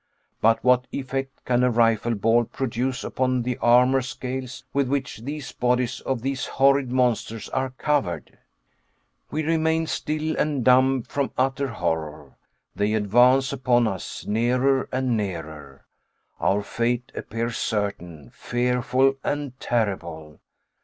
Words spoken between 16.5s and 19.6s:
fate appears certain, fearful and